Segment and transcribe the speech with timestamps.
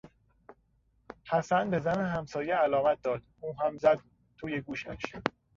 [1.31, 3.99] حسن به زن همسایه علامت داد او هم زد
[4.37, 5.01] توی گوشش